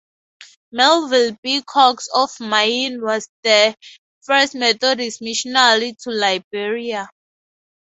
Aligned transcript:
Melville 0.71 1.37
B. 1.43 1.61
Cox 1.61 2.07
of 2.11 2.31
Maine 2.39 3.03
was 3.03 3.29
the 3.43 3.75
first 4.23 4.55
Methodist 4.55 5.21
missionary 5.21 5.93
to 6.01 6.09
Liberia. 6.09 7.07